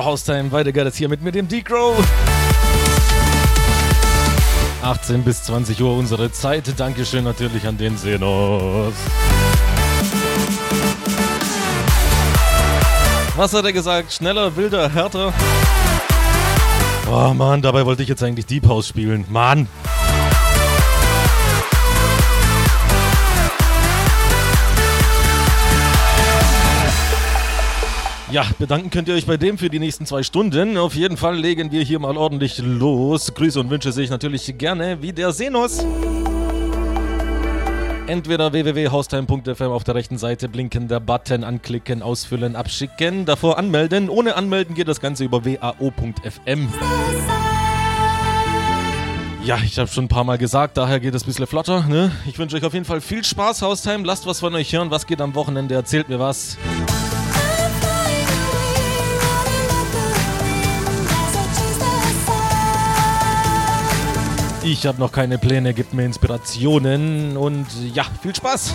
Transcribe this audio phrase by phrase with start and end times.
[0.00, 1.94] So, Haustime, weiter geht es hier mit, mit dem D-Crow.
[4.82, 6.72] 18 bis 20 Uhr unsere Zeit.
[6.80, 8.94] Dankeschön natürlich an den Senos.
[13.36, 14.10] Was hat er gesagt?
[14.10, 15.34] Schneller, wilder, härter?
[17.12, 19.26] Oh Mann, dabei wollte ich jetzt eigentlich Deep House spielen.
[19.28, 19.68] Mann!
[28.30, 30.78] Ja, bedanken könnt ihr euch bei dem für die nächsten zwei Stunden.
[30.78, 33.34] Auf jeden Fall legen wir hier mal ordentlich los.
[33.34, 35.84] Grüße und Wünsche sehe ich natürlich gerne wie der Senos.
[38.06, 44.08] Entweder www.haustime.fm auf der rechten Seite blinkender Button anklicken, ausfüllen, abschicken, davor anmelden.
[44.08, 46.68] Ohne Anmelden geht das Ganze über wao.fm.
[49.42, 51.84] Ja, ich habe schon ein paar Mal gesagt, daher geht es ein bisschen flotter.
[51.88, 52.12] Ne?
[52.26, 54.04] Ich wünsche euch auf jeden Fall viel Spaß, Haustime.
[54.04, 54.92] Lasst was von euch hören.
[54.92, 55.74] Was geht am Wochenende?
[55.74, 56.58] Erzählt mir was.
[64.62, 68.74] Ich habe noch keine Pläne, gibt mir Inspirationen und ja, viel Spaß!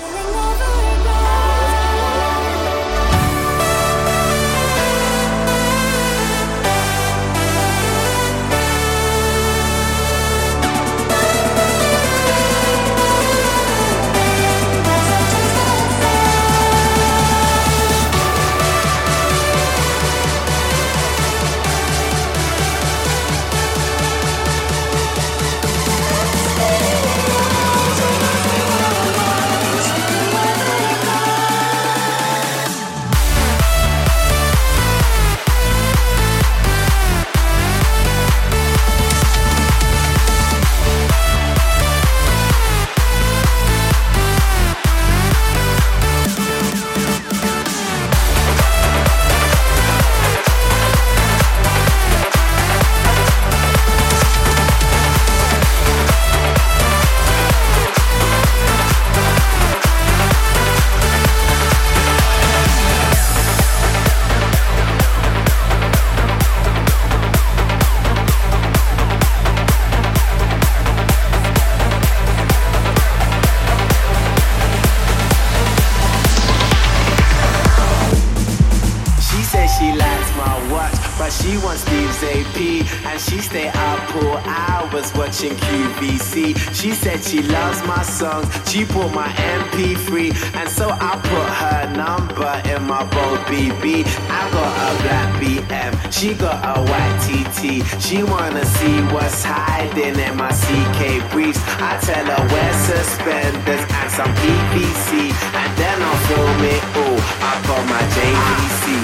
[85.35, 91.91] She said she loves my songs, she brought my MP3, and so I put her
[91.91, 94.07] number in my bold BB.
[94.31, 97.83] I got a black BM, she got a white TT.
[97.99, 101.59] She wanna see what's hiding in my CK briefs.
[101.83, 107.63] I tell her wear suspenders and some PVC, and then I'll film it all up
[107.75, 109.03] on my JVC.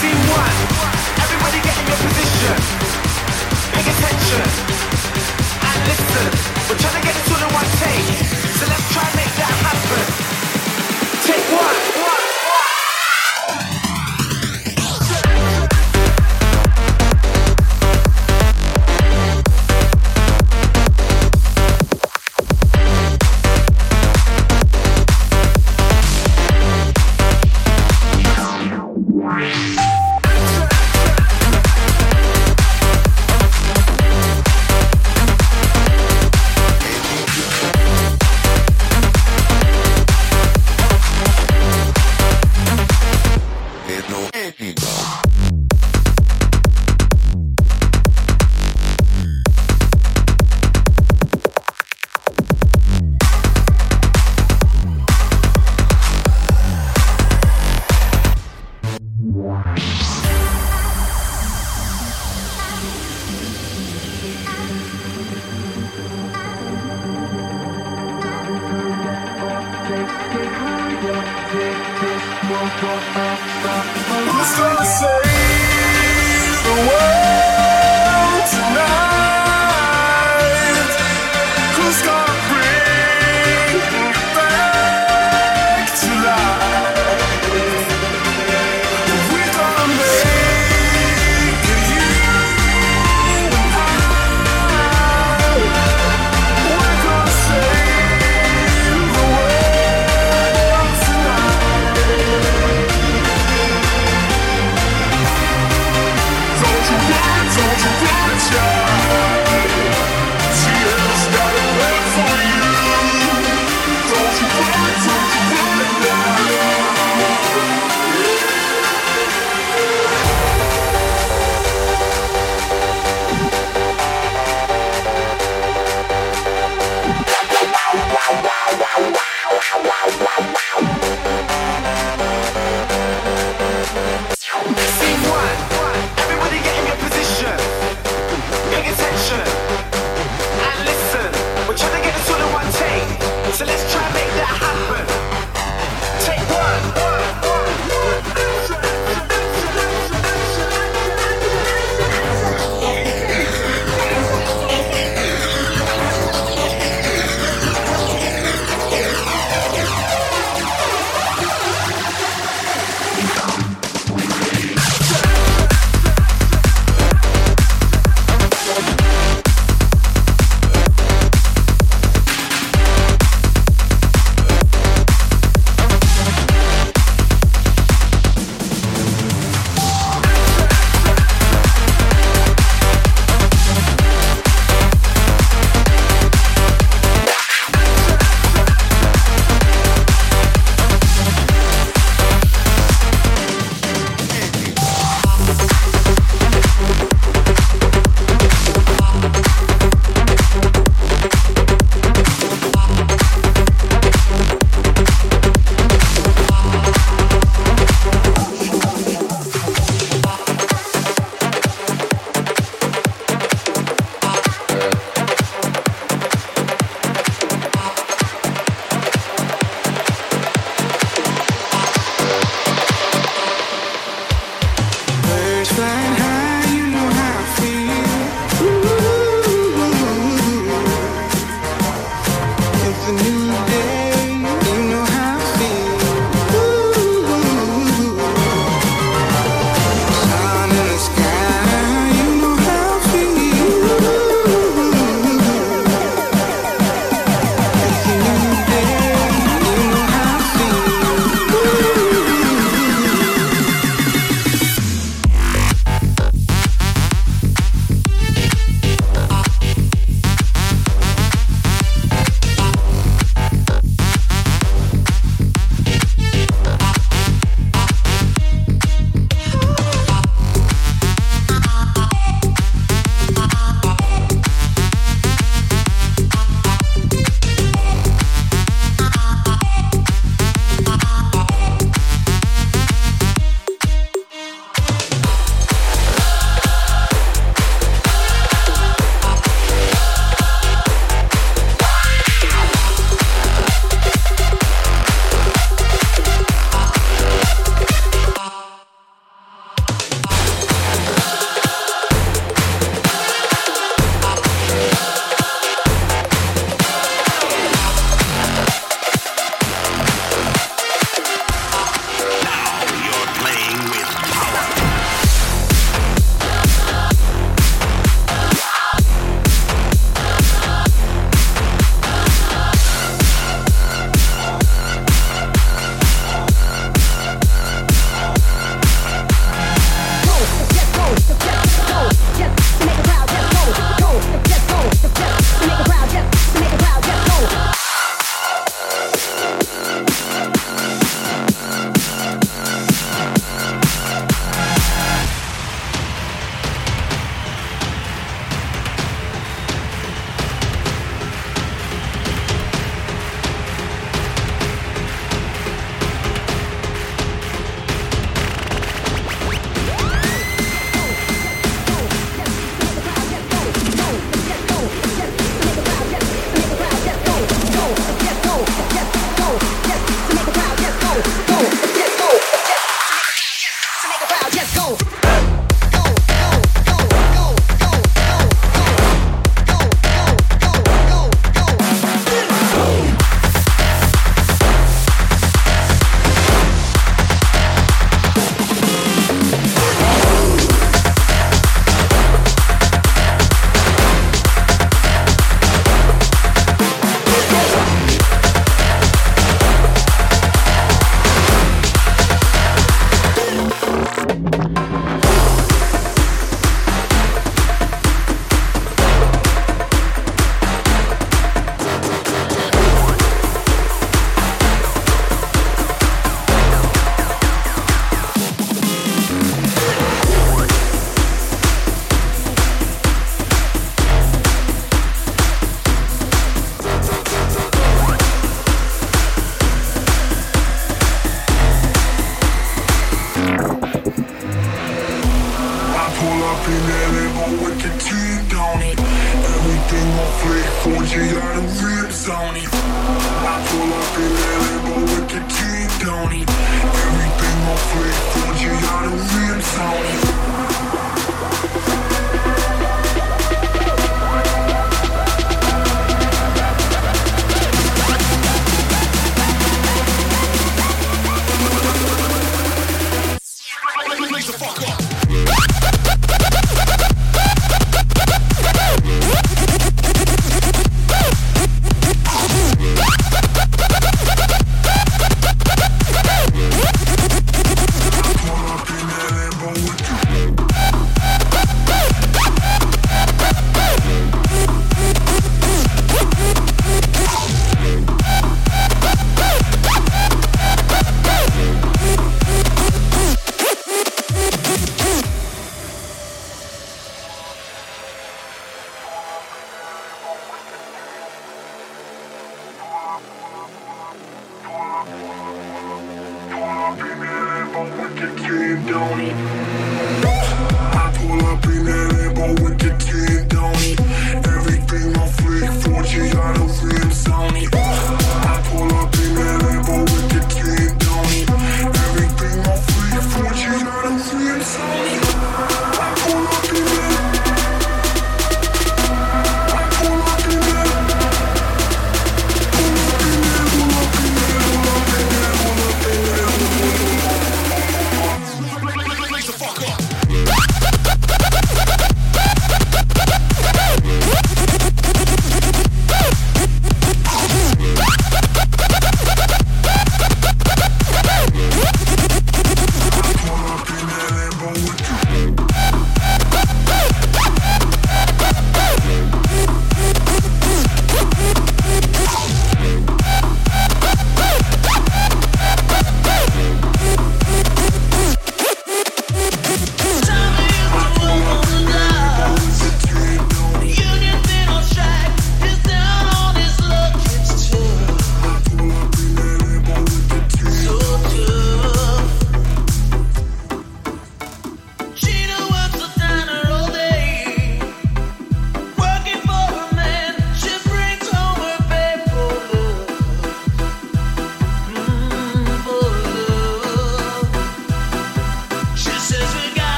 [0.00, 0.56] Scene one,
[1.20, 2.56] everybody get in your position.
[3.76, 4.89] Pay attention
[11.26, 11.99] Take one.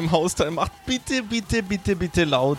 [0.00, 0.50] Haustime, Haustime.
[0.52, 2.58] Macht bitte, bitte, bitte, bitte laut.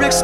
[0.00, 0.22] lyrics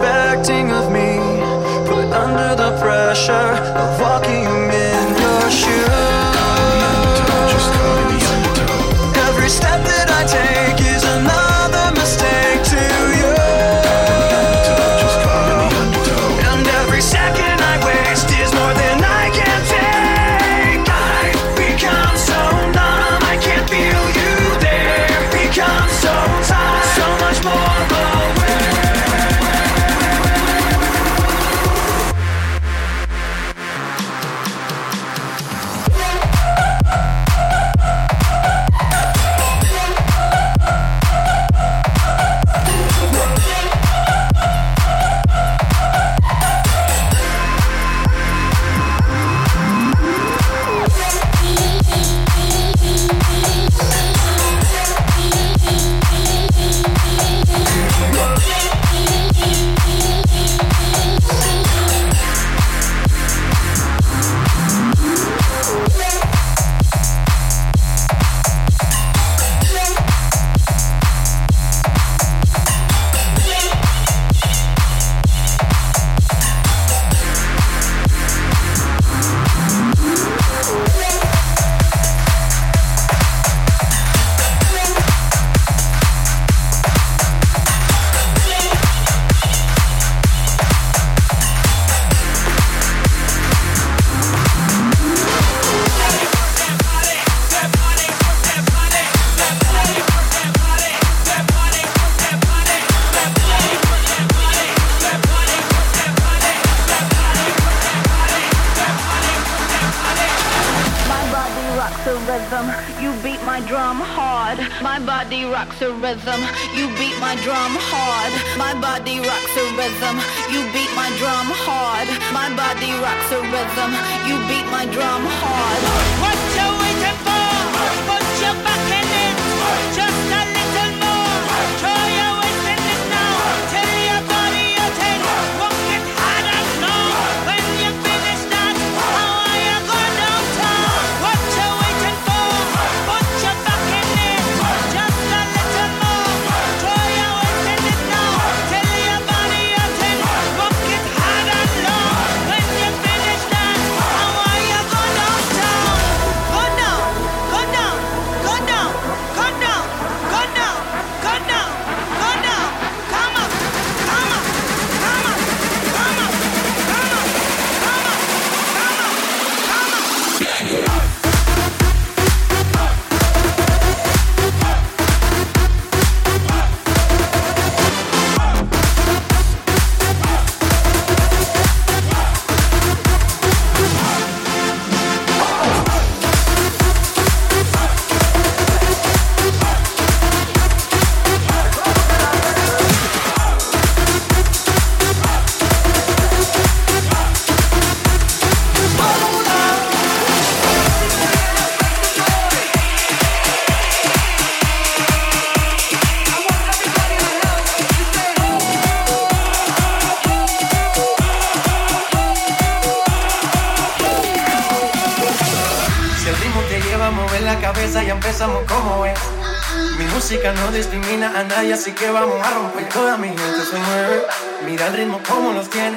[220.28, 222.88] música no discrimina a nadie, así que vamos a romper.
[222.88, 224.22] Toda mi gente se mueve,
[224.64, 225.96] mira el ritmo como los tiene.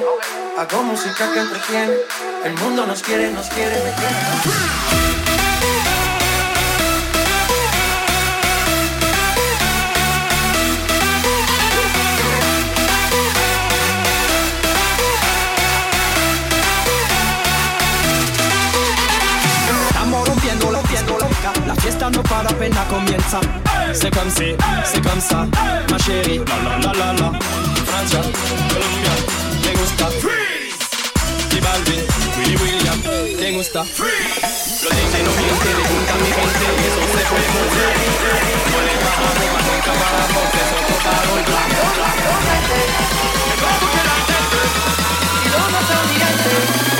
[0.56, 1.94] Hago música que entretiene,
[2.44, 4.14] el mundo nos quiere, nos quiere, me quiere.
[21.66, 23.69] La fiesta no para, pena comienza.
[23.92, 25.46] C'est comme si, c'est comme ça,
[25.90, 26.38] ma chérie.
[26.38, 27.32] La la la la la.
[27.86, 28.20] Francia,
[28.68, 29.14] Colombia,
[29.64, 30.06] me gusta.
[30.20, 30.78] Freeze.
[31.50, 32.02] Y Balvin,
[32.38, 32.98] Willy William,
[33.38, 33.84] me gusta.
[33.84, 34.84] Freeze.
[34.84, 37.94] Lo dicen no miente, le gusta mi gente y eso se puede mover.
[38.70, 41.82] Mueve para arriba, nunca para abajo, son total el blanco.
[43.46, 43.88] Me va a la
[46.30, 46.99] gente y.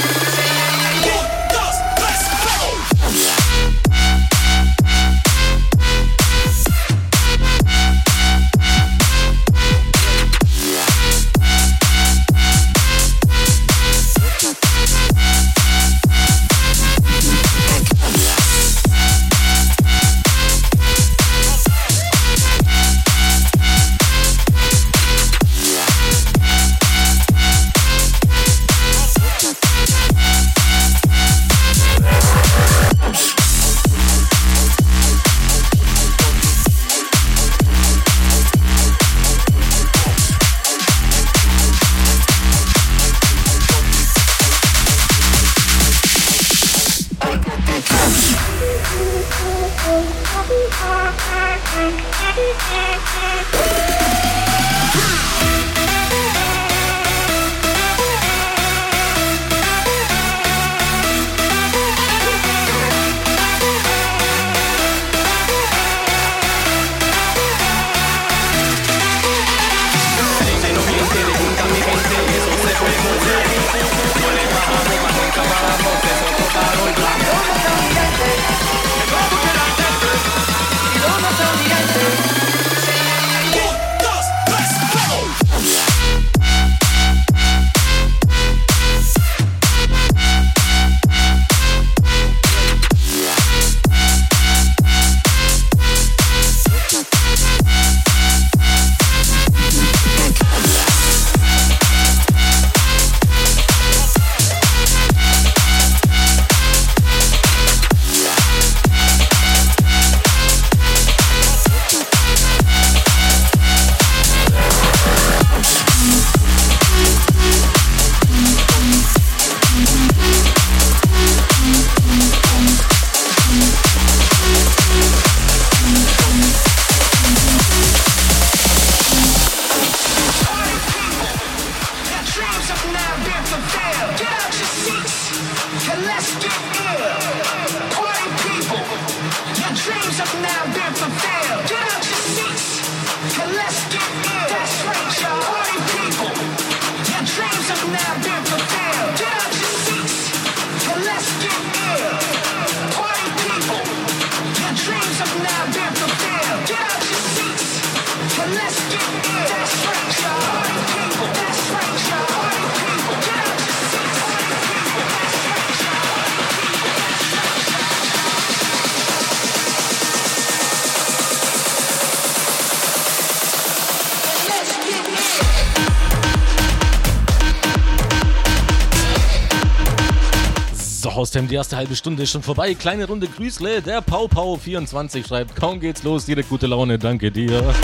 [181.41, 182.75] Haustime, die erste halbe Stunde ist schon vorbei.
[182.75, 183.83] Kleine Runde Grüßle.
[183.83, 187.75] Der Pau Pau 24 schreibt, kaum geht's los, direkt gute Laune, danke dir.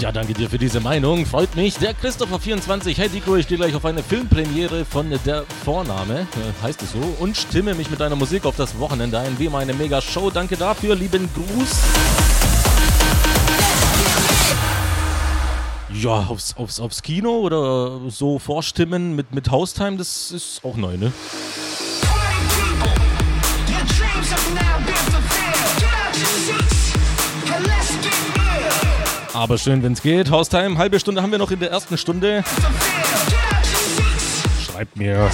[0.00, 1.24] Ja, danke dir für diese Meinung.
[1.26, 1.76] Freut mich.
[1.76, 2.96] Der Christopher24.
[2.96, 7.16] Hey Dico, ich stehe gleich auf eine Filmpremiere von der Vorname, äh, heißt es so,
[7.20, 9.38] und stimme mich mit deiner Musik auf das Wochenende ein.
[9.38, 10.30] Wie meine Mega-Show.
[10.30, 10.96] Danke dafür.
[10.96, 12.31] Lieben Gruß.
[15.94, 20.96] Ja, aufs, aufs, aufs Kino oder so vorstimmen mit, mit Haustime, das ist auch neu,
[20.96, 21.12] ne?
[29.34, 30.30] Aber schön, wenn es geht.
[30.30, 32.44] Haustime, halbe Stunde haben wir noch in der ersten Stunde.
[34.64, 35.30] Schreibt mir.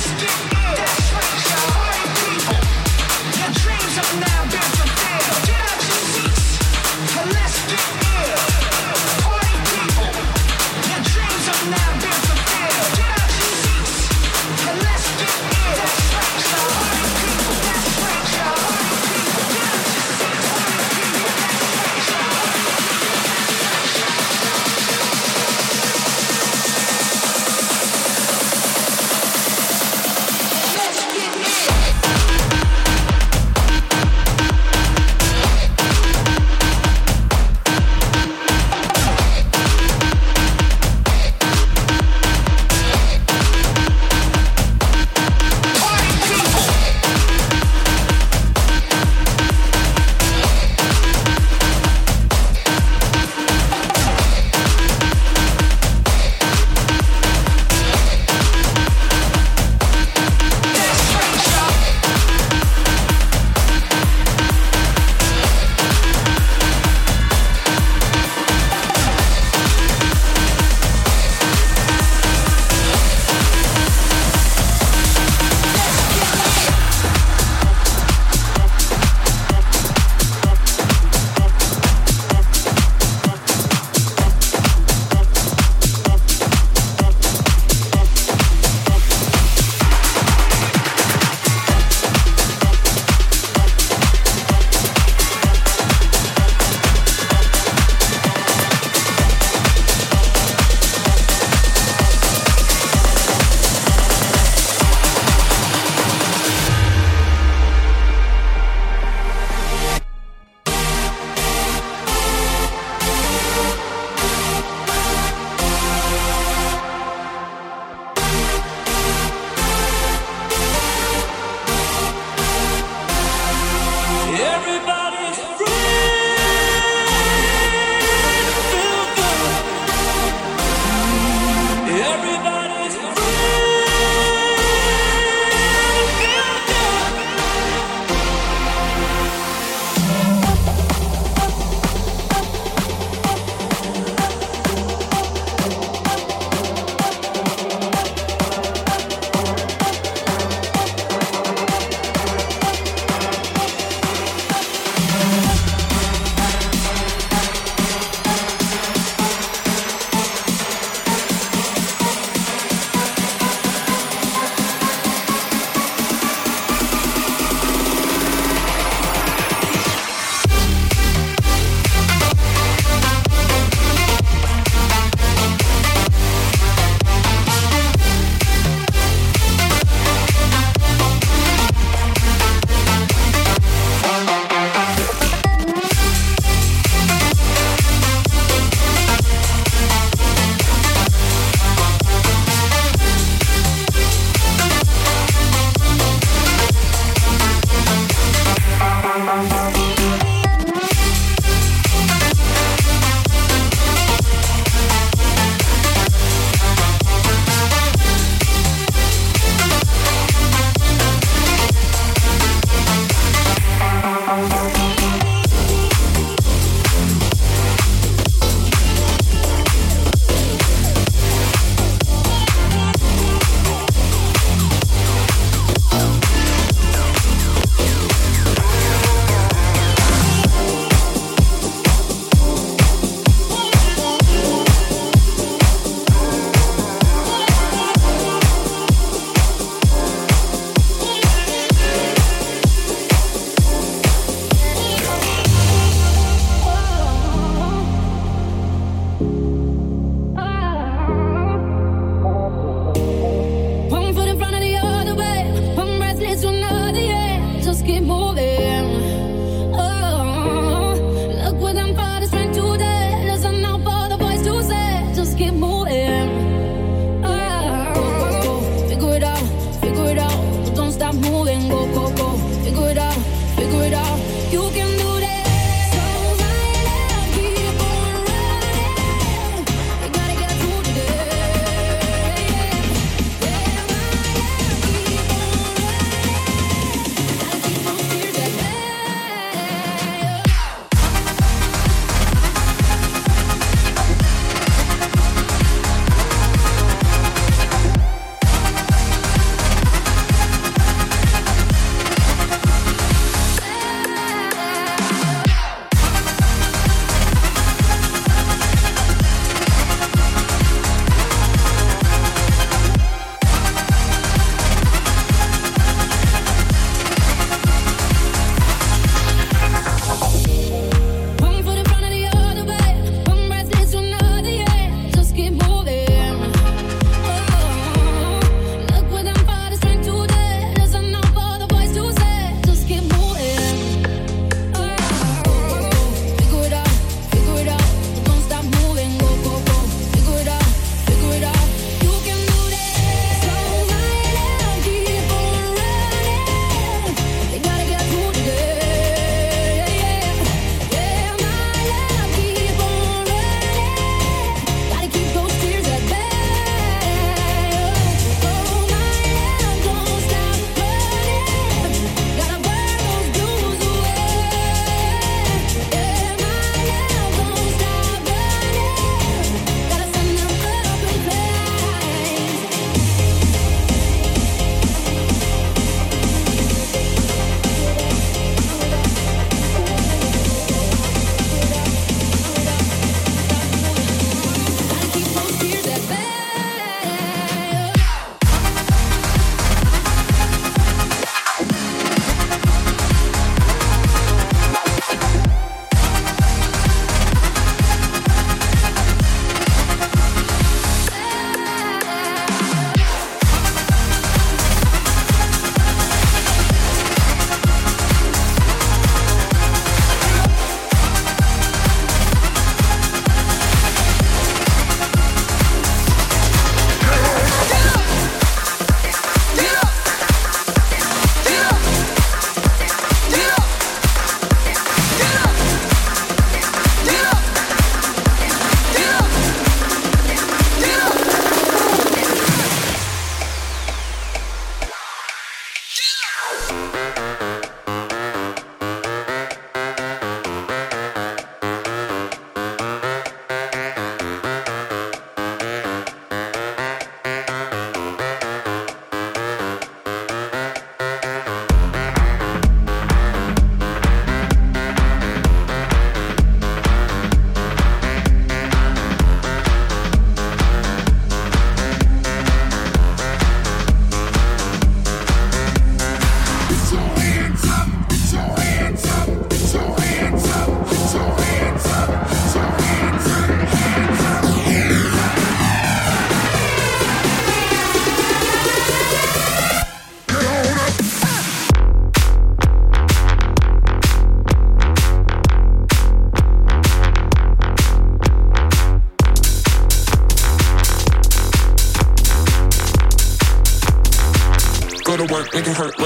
[495.58, 495.97] It can hurt.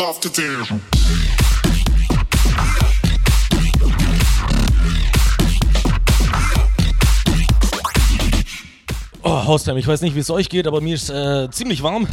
[0.00, 0.72] Off the dance.
[9.22, 12.08] Oh, Haustime, ich weiß nicht, wie es euch geht, aber mir ist äh, ziemlich warm.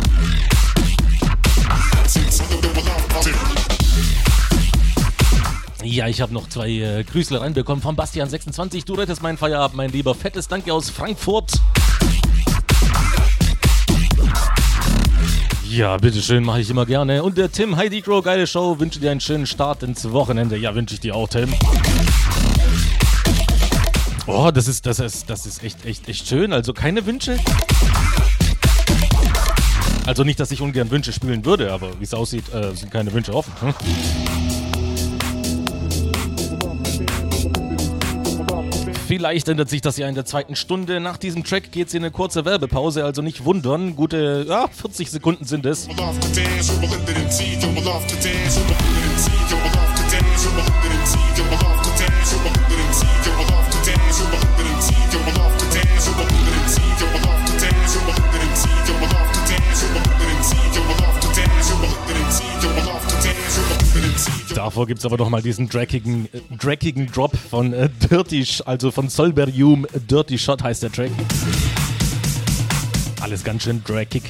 [5.82, 8.86] Ja, ich habe noch zwei äh, Grüßle reinbekommen von Bastian26.
[8.86, 10.50] Du rettest meinen Feierabend, mein lieber Fettes.
[10.50, 11.54] Danke aus Frankfurt.
[15.78, 17.22] Ja, bitteschön, mache ich immer gerne.
[17.22, 18.80] Und der Tim, Heidi Crow, geile Show.
[18.80, 20.58] Wünsche dir einen schönen Start ins Wochenende.
[20.58, 21.54] Ja, wünsche ich dir auch, Tim.
[24.26, 26.52] Oh, das ist, das ist, das ist echt, echt, echt schön.
[26.52, 27.38] Also keine Wünsche?
[30.08, 33.14] Also nicht, dass ich ungern Wünsche spielen würde, aber wie es aussieht, äh, sind keine
[33.14, 33.54] Wünsche offen.
[33.62, 33.76] Hm?
[39.08, 41.00] Vielleicht ändert sich das ja in der zweiten Stunde.
[41.00, 43.96] Nach diesem Track geht es in eine kurze Werbepause, also nicht wundern.
[43.96, 45.88] Gute ja, 40 Sekunden sind es.
[64.68, 68.92] Davor gibt es aber noch mal diesen drackigen, äh, drackigen Drop von äh, Dirty, also
[68.92, 69.88] von Solberium.
[70.12, 71.10] Dirty Shot heißt der Track.
[73.22, 74.24] Alles ganz schön drackig.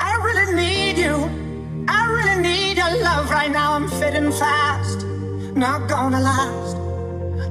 [0.00, 1.14] I really need you.
[1.88, 3.74] I really need your love right now.
[3.74, 5.04] I'm fitting fast,
[5.54, 6.76] not gonna last.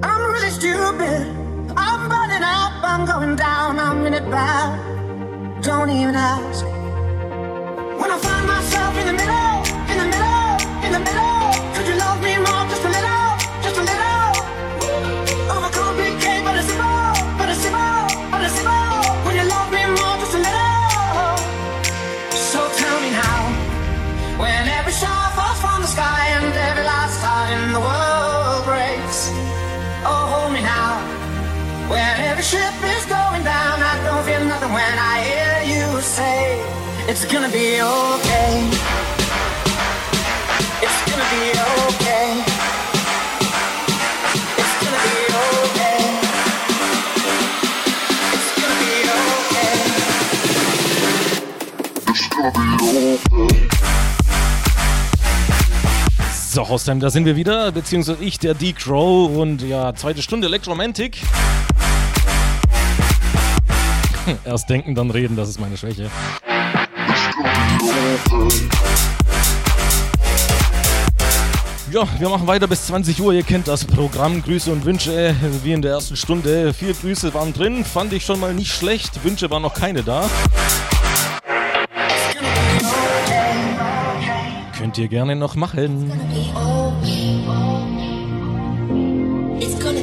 [0.03, 1.27] I'm really stupid.
[1.77, 5.02] I'm burning up, I'm going down, I'm in it bad.
[5.63, 6.65] Don't even ask.
[7.95, 11.95] When I find myself in the middle, in the middle, in the middle, could you
[11.95, 12.63] love me more?
[12.67, 13.31] Just a little,
[13.63, 14.27] just a little.
[14.83, 17.95] Oh, Overcomplicate, but it's simple, but it's simple,
[18.27, 19.07] but it's simple.
[19.23, 21.31] When you love me more, just a little.
[22.51, 23.39] So tell me now,
[24.43, 29.31] when every star falls from the sky and every last star in the world breaks.
[30.03, 30.99] Oh, hold me now,
[31.87, 35.12] when every ship is going down, I don't feel nothing when I
[37.05, 38.69] say it's gonna be okay.
[40.81, 42.43] It's gonna be okay.
[44.57, 45.99] It's gonna be okay.
[48.33, 49.73] It's gonna be okay.
[56.31, 61.17] So, Haustime, da sind wir wieder, beziehungsweise ich, der D-Crow und ja, zweite Stunde Electromantic.
[64.45, 66.09] Erst denken, dann reden, das ist meine Schwäche.
[71.91, 73.33] Ja, wir machen weiter bis 20 Uhr.
[73.33, 74.43] Ihr kennt das Programm.
[74.43, 76.73] Grüße und Wünsche wie in der ersten Stunde.
[76.73, 79.23] Vier Grüße waren drin, fand ich schon mal nicht schlecht.
[79.23, 80.29] Wünsche waren noch keine da.
[84.77, 86.11] Könnt ihr gerne noch machen.
[89.59, 90.02] It's gonna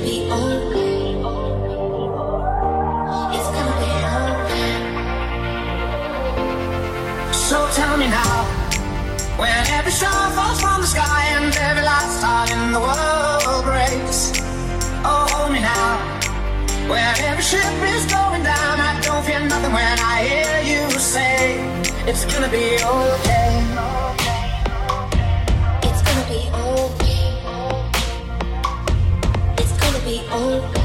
[9.41, 14.39] When every star falls from the sky and every last star in the world breaks.
[15.03, 15.97] Oh, hold me now.
[16.91, 21.57] When every ship is going down, I don't fear nothing when I hear you say,
[22.07, 23.53] It's gonna be okay.
[25.89, 27.27] It's gonna be okay.
[29.57, 30.80] It's gonna be okay.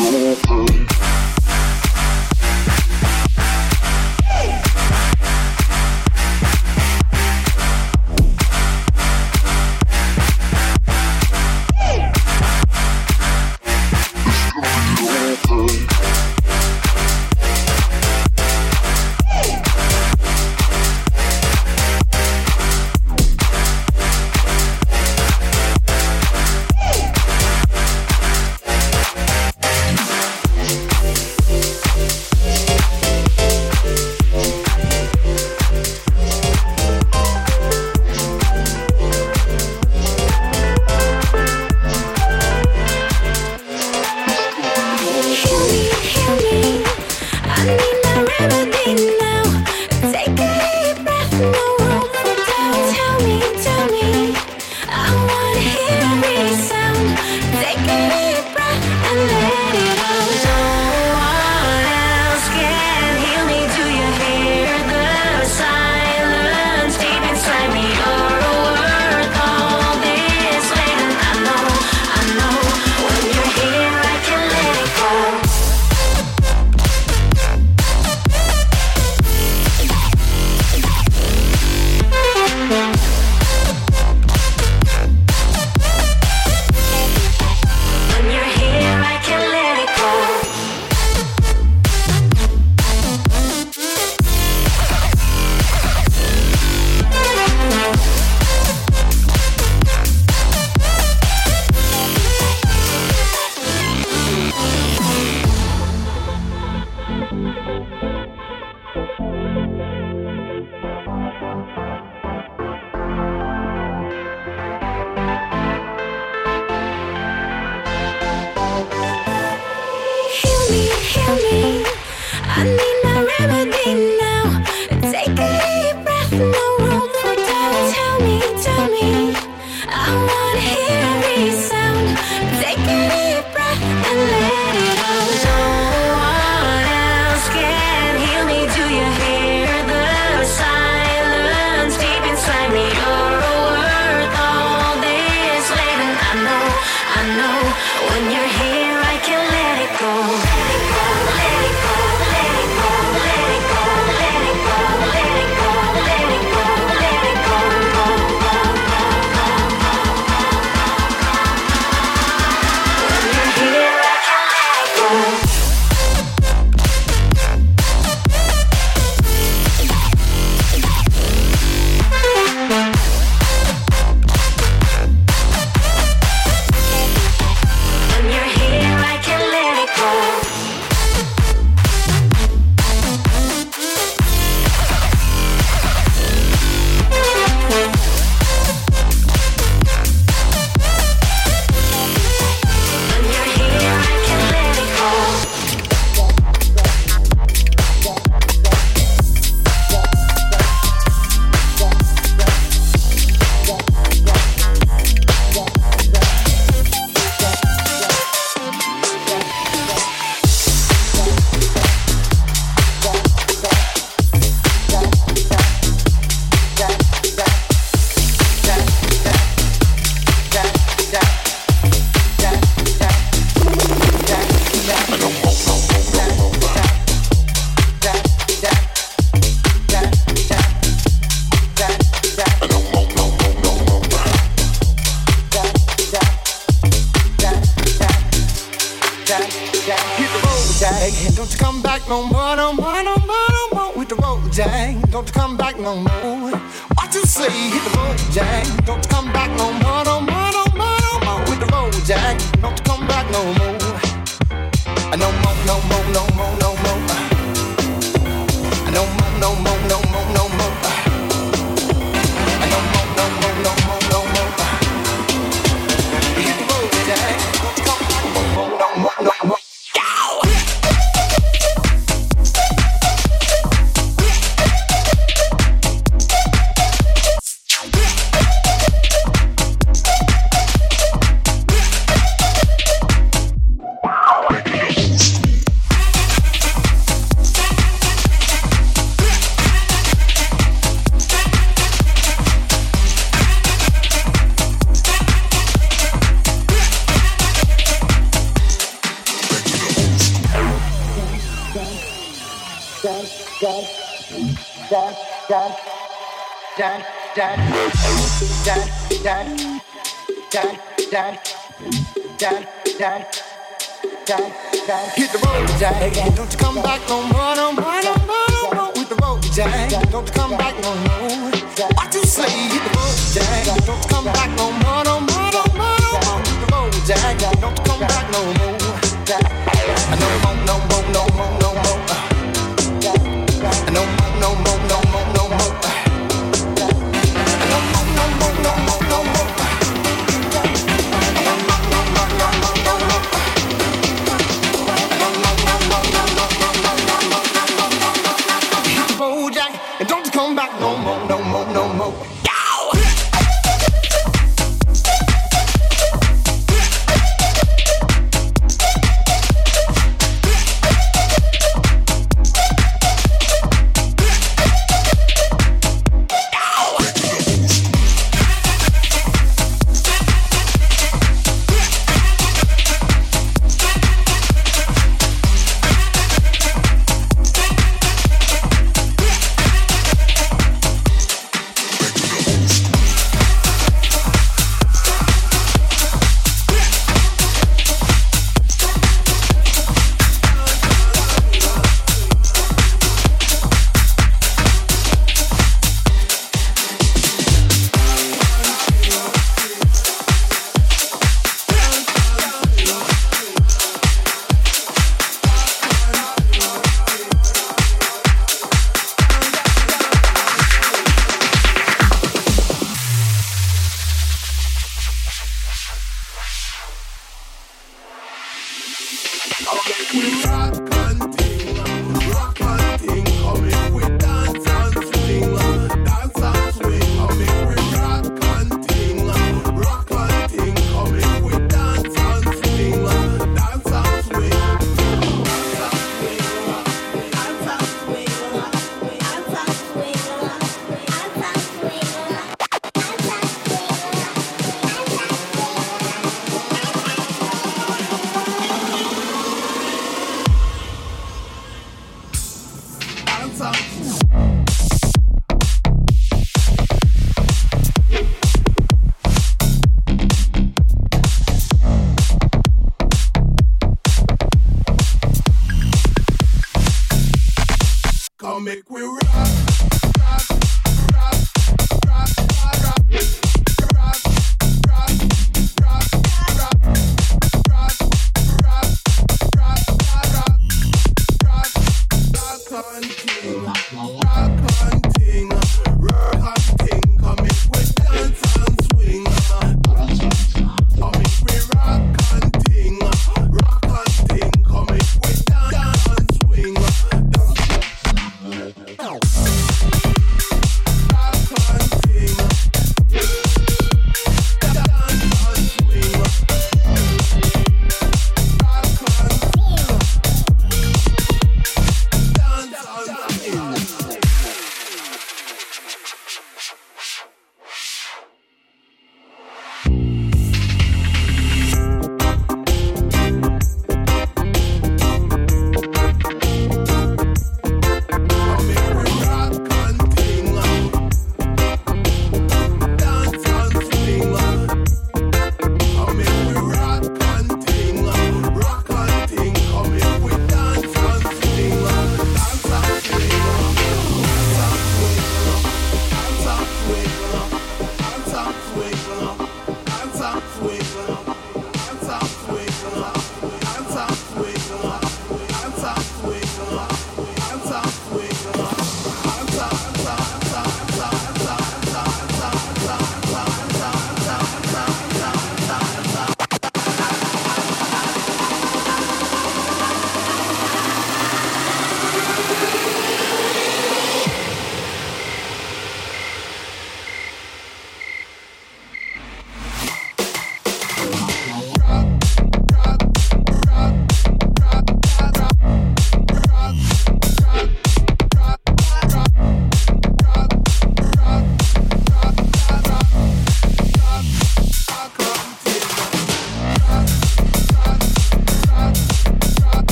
[0.00, 0.87] over.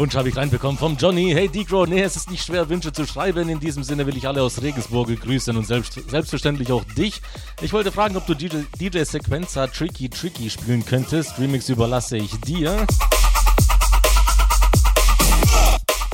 [0.00, 1.30] Wunsch habe ich reinbekommen vom Johnny.
[1.34, 3.50] Hey Dicro, nee, es ist nicht schwer, Wünsche zu schreiben.
[3.50, 7.20] In diesem Sinne will ich alle aus Regensburg grüßen und selbst, selbstverständlich auch dich.
[7.60, 11.38] Ich wollte fragen, ob du DJ, DJ Sequenza Tricky Tricky spielen könntest.
[11.38, 12.86] Remix überlasse ich dir.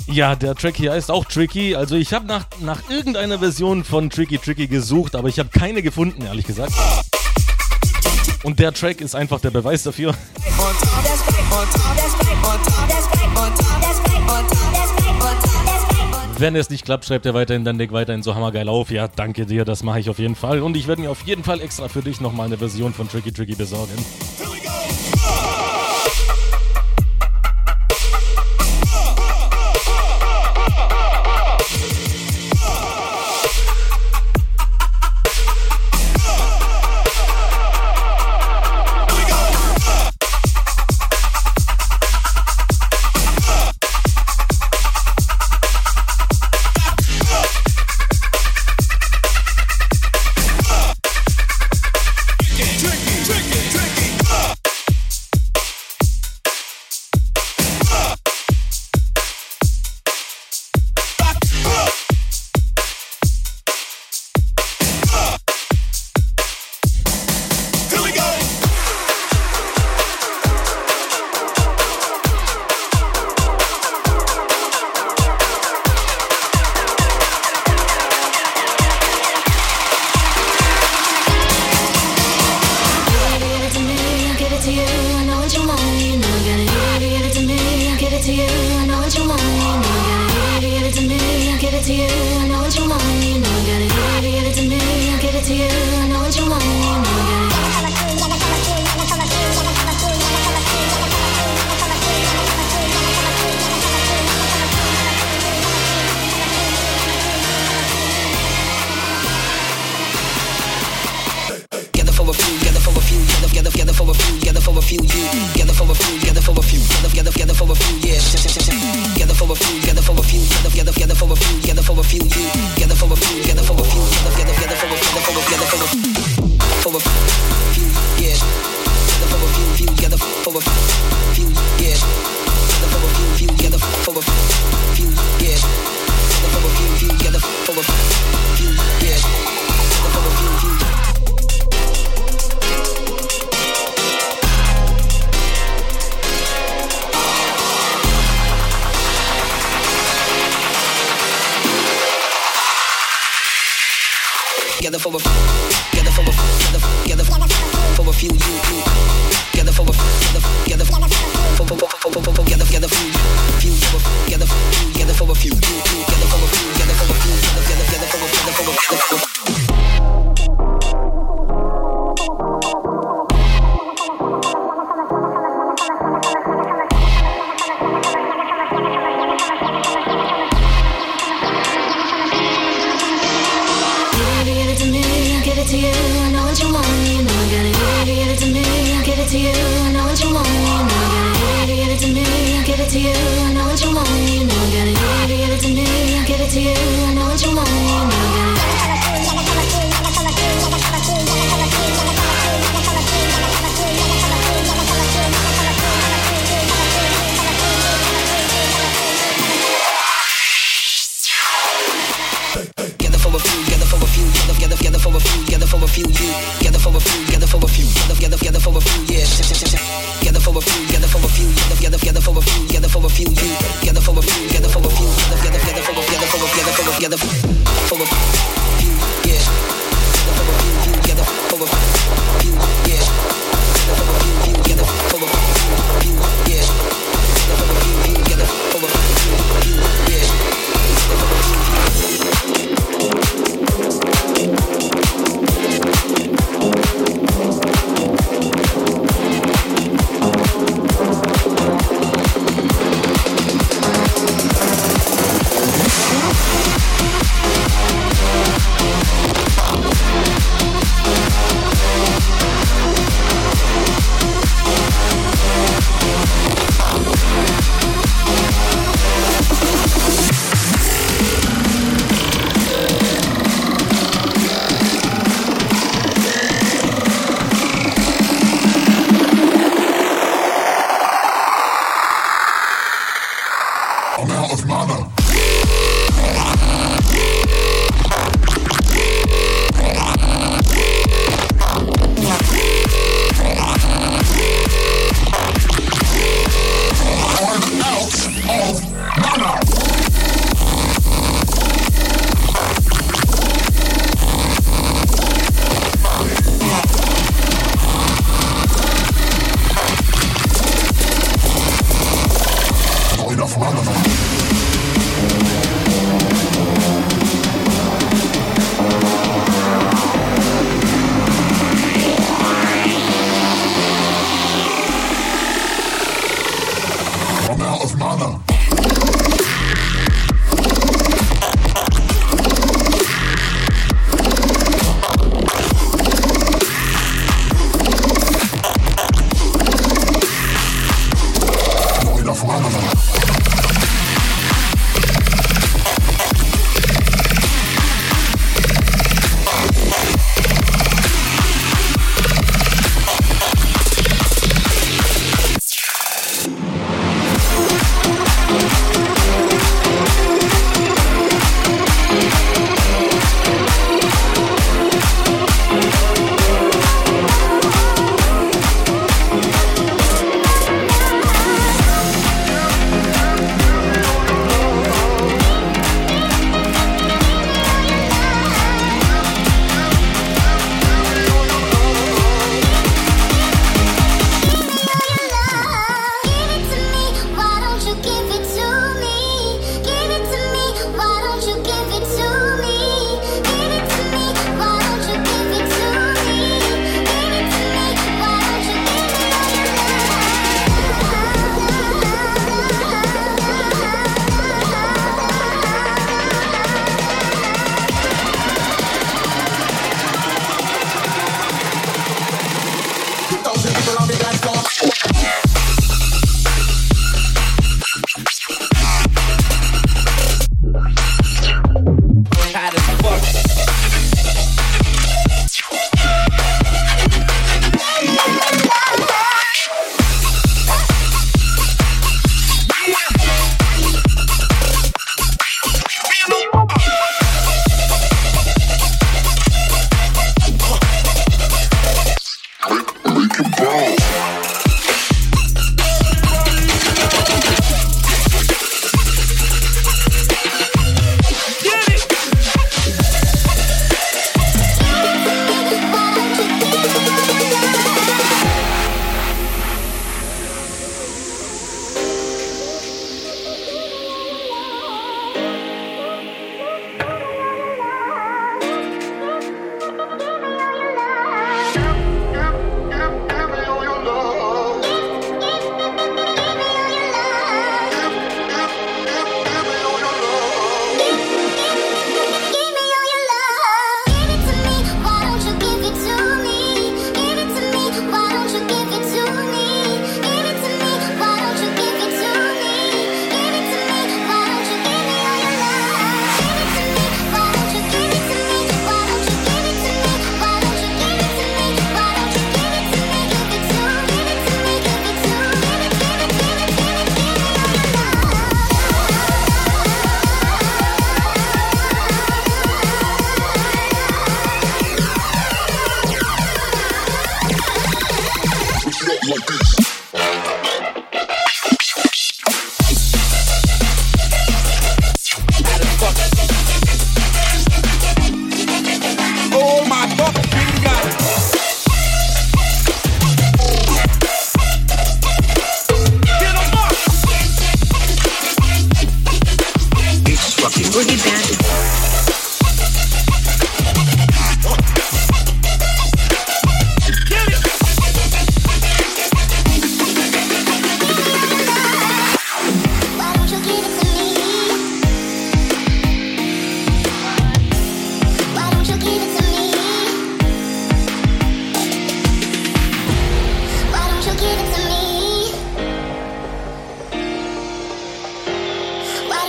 [0.09, 1.77] Ja, der Track hier heißt auch Tricky.
[1.77, 5.81] Also ich habe nach, nach irgendeiner Version von Tricky Tricky gesucht, aber ich habe keine
[5.83, 6.73] gefunden, ehrlich gesagt.
[8.43, 10.09] Und der Track ist einfach der Beweis dafür.
[10.11, 11.86] Und,
[16.39, 18.91] Wenn es nicht klappt, schreibt er weiterhin dann Deck weiterhin so hammergeil auf.
[18.91, 20.61] Ja, danke dir, das mache ich auf jeden Fall.
[20.61, 23.33] Und ich werde mir auf jeden Fall extra für dich nochmal eine Version von Tricky
[23.33, 23.97] Tricky besorgen.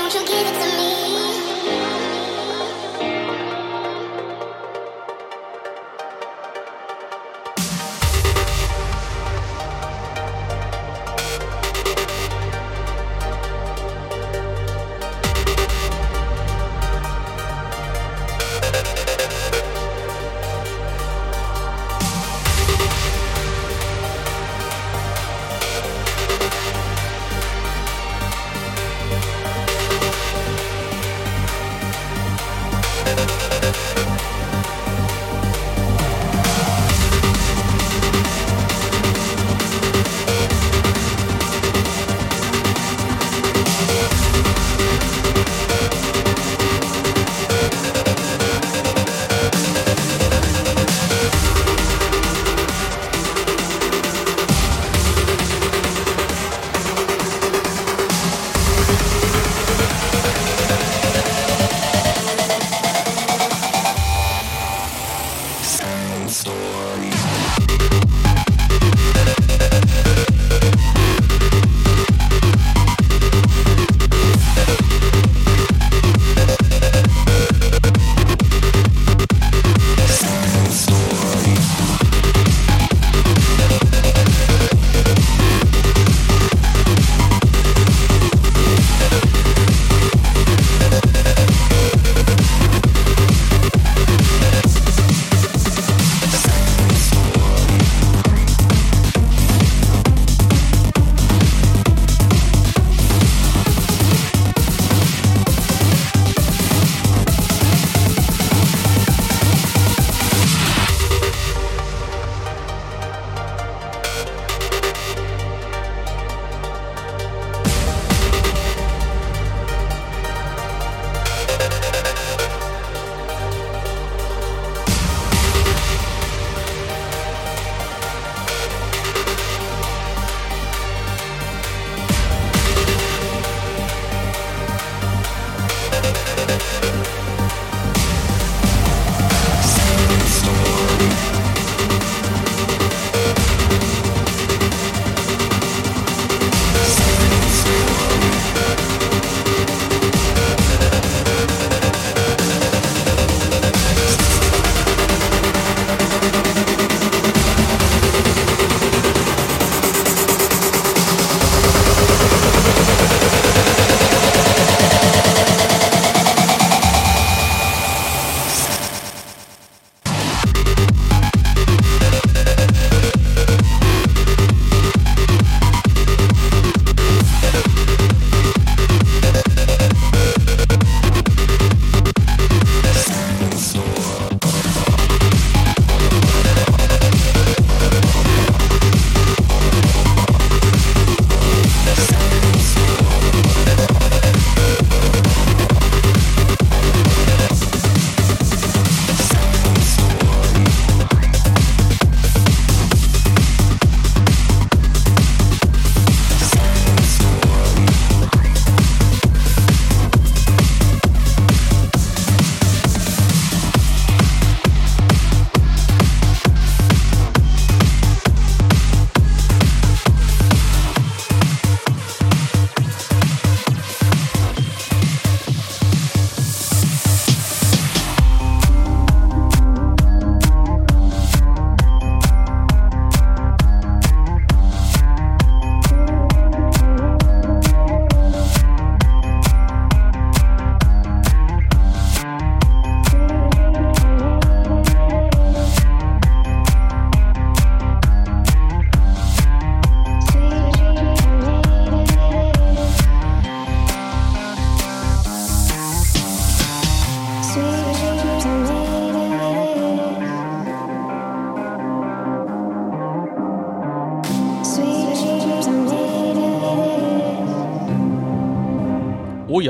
[0.07, 0.86] Won't you give it to me?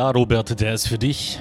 [0.08, 1.40] Ja, Robert, der ist für dich.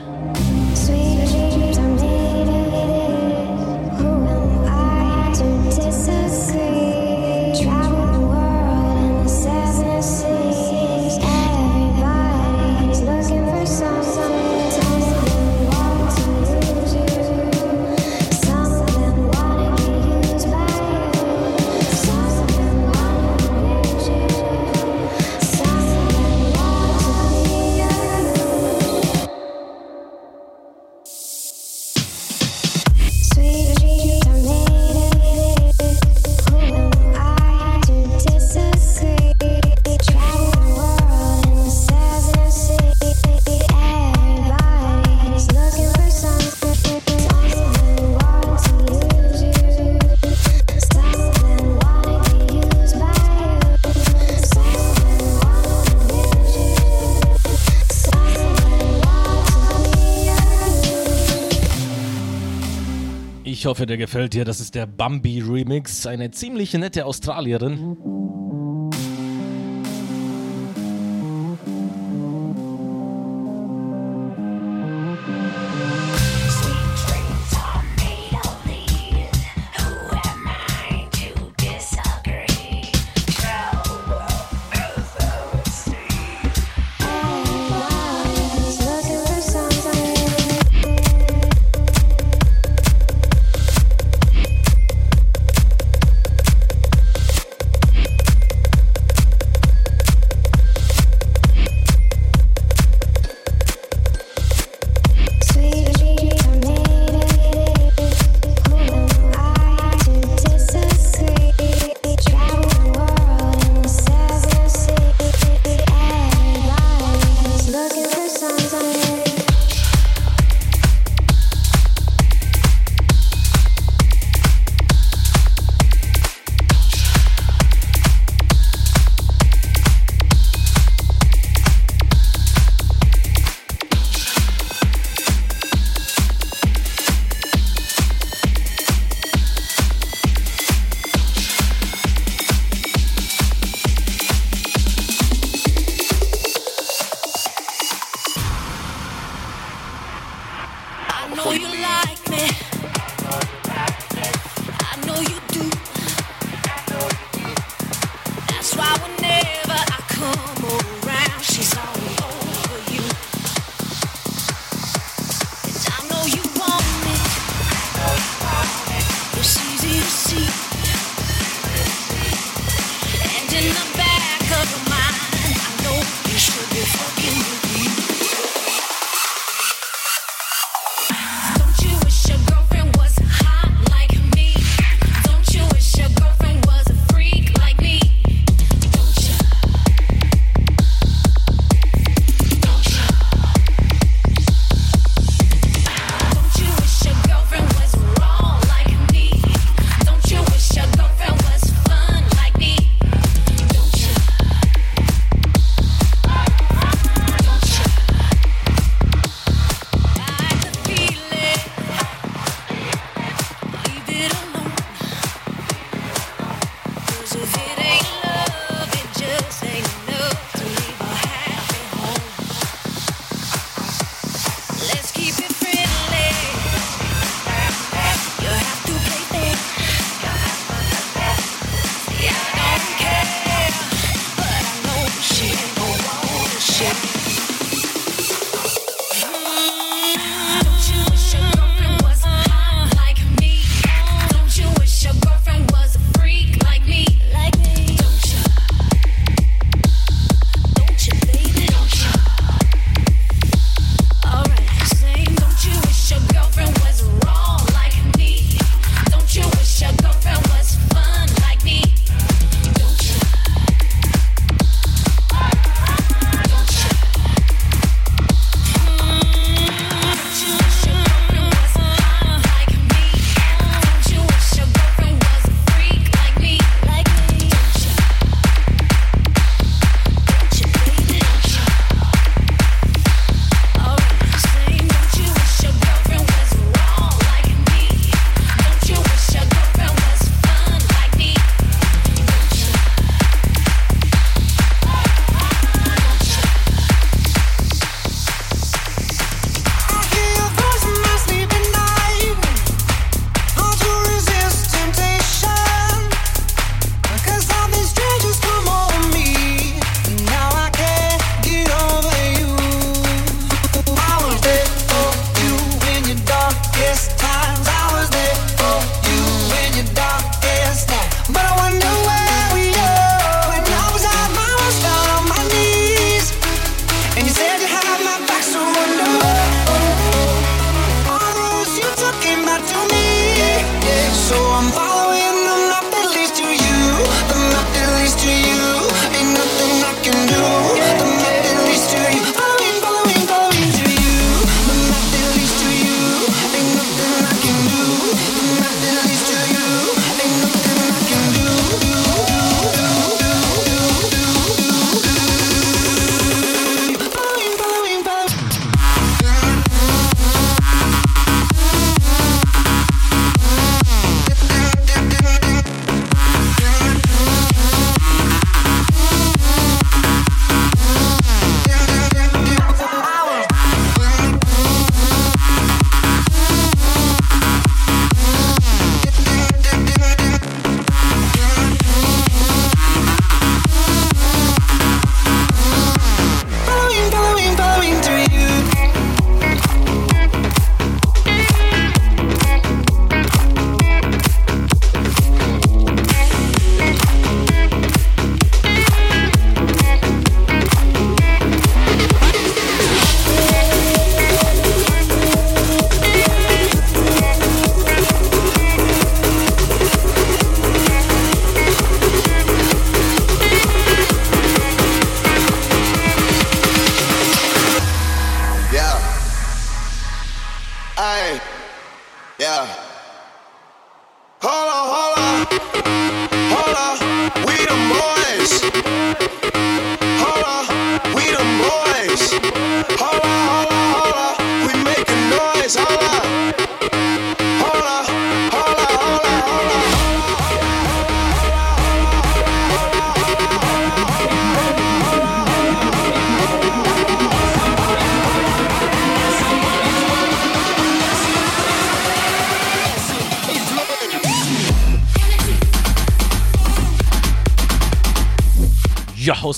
[63.77, 64.47] hoffe, der gefällt dir.
[64.47, 67.99] Das ist der Bambi Remix, eine ziemlich nette Australierin.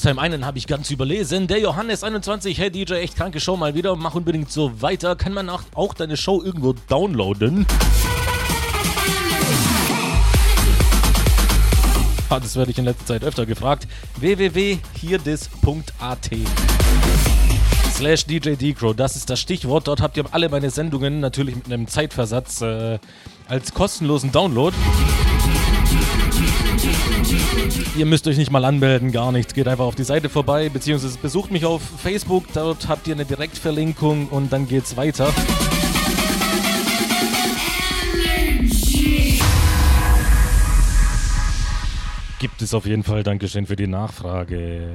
[0.08, 0.20] Halftime.
[0.20, 1.46] Einen habe ich ganz überlesen.
[1.46, 2.58] Der Johannes 21.
[2.58, 3.94] Hey DJ, echt kranke Show mal wieder.
[3.96, 5.16] Mach unbedingt so weiter.
[5.16, 7.66] Kann man auch, auch deine Show irgendwo downloaden?
[12.30, 13.88] Ah, das werde ich in letzter Zeit öfter gefragt.
[14.16, 16.30] www.hierdis.at
[17.94, 18.92] slash DJ Decro.
[18.92, 19.88] Das ist das Stichwort.
[19.88, 22.98] Dort habt ihr alle meine Sendungen natürlich mit einem Zeitversatz äh,
[23.46, 24.74] als kostenlosen Download.
[27.96, 29.54] Ihr müsst euch nicht mal anmelden, gar nichts.
[29.54, 32.44] Geht einfach auf die Seite vorbei, beziehungsweise besucht mich auf Facebook.
[32.54, 35.32] Dort habt ihr eine Direktverlinkung und dann geht's weiter.
[42.38, 43.24] Gibt es auf jeden Fall.
[43.24, 44.90] Dankeschön für die Nachfrage.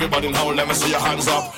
[0.00, 1.57] Everybody hole, let me see your hands up.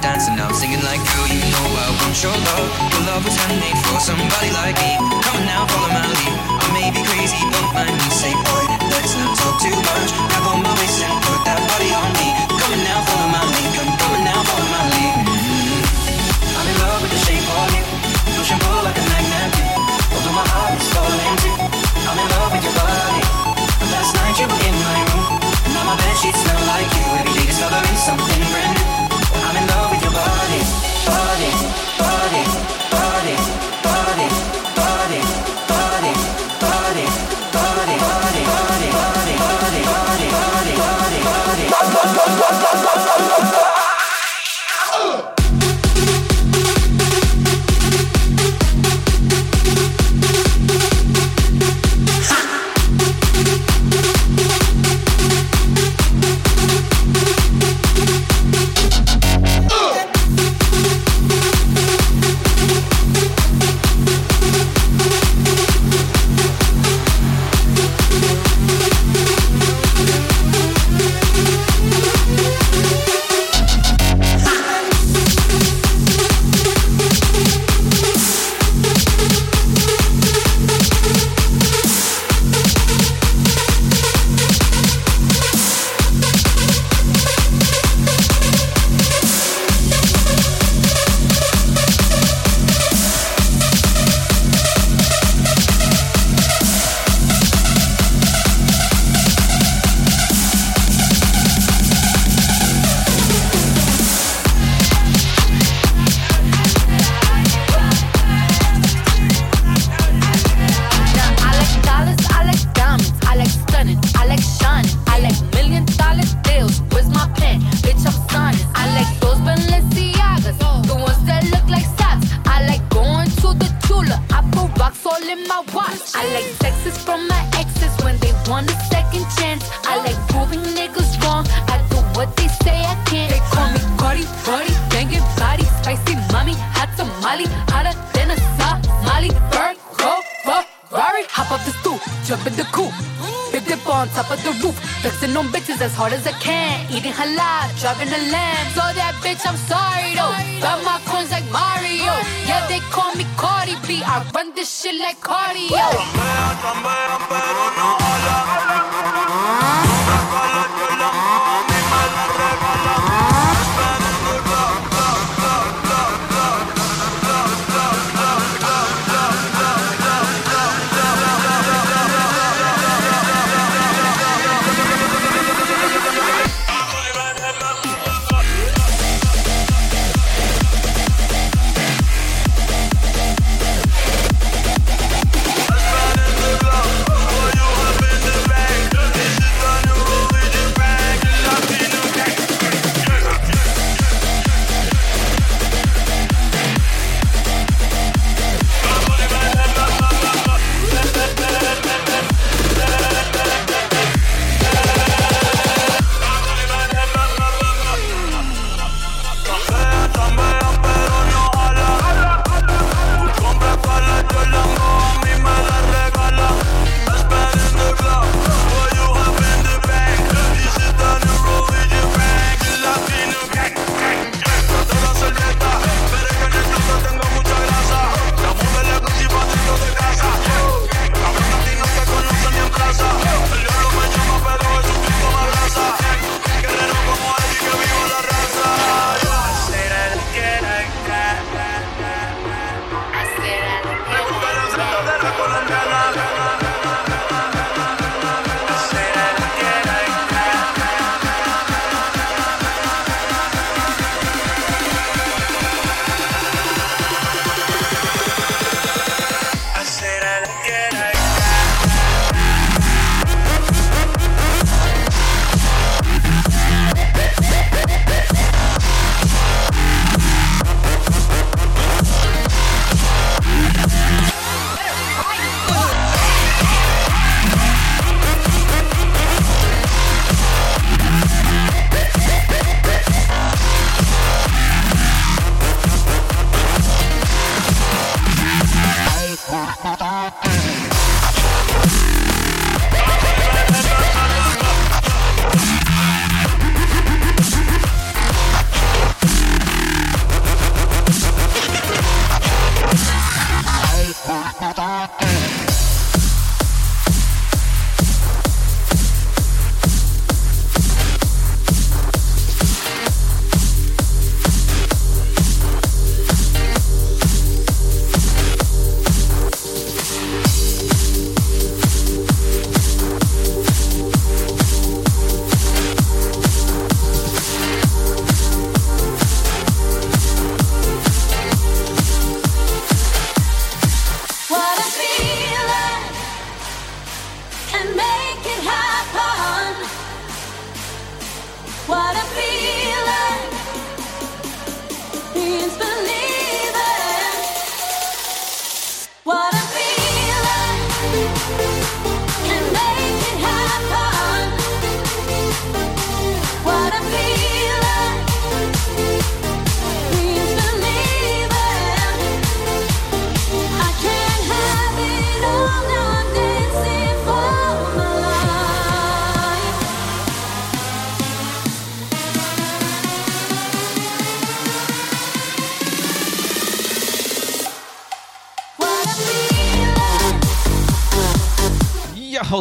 [0.00, 2.92] dancing I'm singing like, girl, you know I want your love.
[2.92, 5.07] Your love was handmade for somebody like me.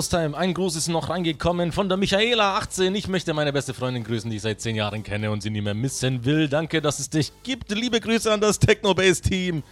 [0.08, 2.96] Haustime, ein Gruß ist noch reingekommen von der Michaela 18.
[2.96, 5.60] Ich möchte meine beste Freundin grüßen, die ich seit 10 Jahren kenne und sie nie
[5.60, 6.48] mehr missen will.
[6.48, 7.72] Danke, dass es dich gibt.
[7.72, 9.64] Liebe Grüße an das Techno-Bass-Team.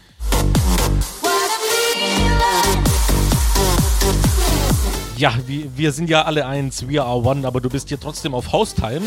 [5.15, 8.33] Ja, wir, wir sind ja alle eins, we are one, aber du bist hier trotzdem
[8.33, 9.03] auf Haustime.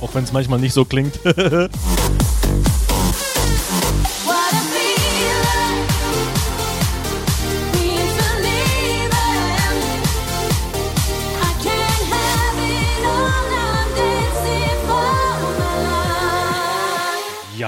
[0.00, 1.18] Auch wenn es manchmal nicht so klingt.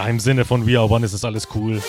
[0.08, 1.82] im Sinne von we are one ist es alles cool.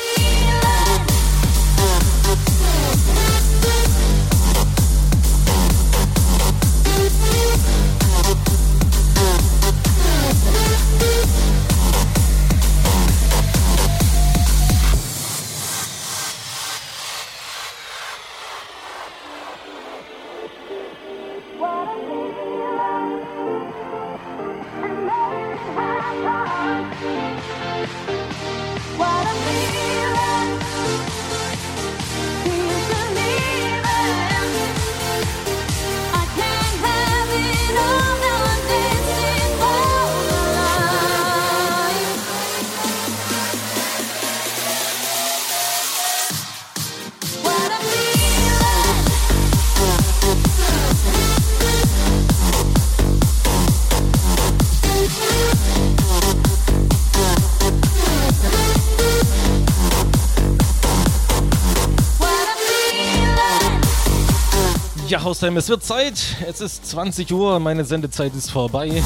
[65.36, 66.14] Haustime, es wird Zeit.
[66.48, 69.04] Es ist 20 Uhr, meine Sendezeit ist vorbei.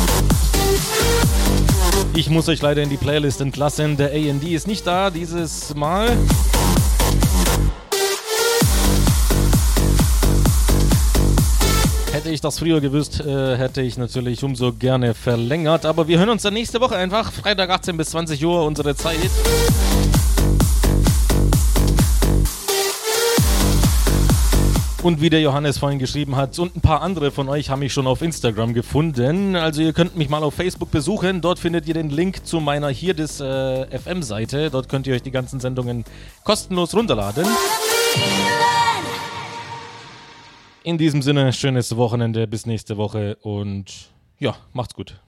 [2.15, 3.97] Ich muss euch leider in die Playlist entlassen.
[3.97, 6.15] Der AD ist nicht da dieses Mal.
[12.11, 15.87] Hätte ich das früher gewusst, äh, hätte ich natürlich umso gerne verlängert.
[15.87, 17.31] Aber wir hören uns dann nächste Woche einfach.
[17.31, 19.31] Freitag 18 bis 20 Uhr unsere Zeit.
[25.01, 27.93] Und wie der Johannes vorhin geschrieben hat, und ein paar andere von euch haben mich
[27.93, 29.55] schon auf Instagram gefunden.
[29.55, 31.39] Also ihr könnt mich mal auf Facebook besuchen.
[31.39, 34.69] Dort findet ihr den Link zu meiner hier des äh, FM-Seite.
[34.69, 36.03] Dort könnt ihr euch die ganzen Sendungen
[36.43, 37.47] kostenlos runterladen.
[40.83, 45.21] In diesem Sinne, schönes Wochenende, bis nächste Woche und ja, macht's gut.